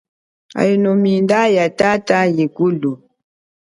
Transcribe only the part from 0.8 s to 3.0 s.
yile minda ya tata liakulu.